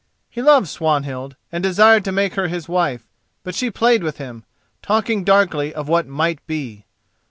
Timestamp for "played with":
3.69-4.17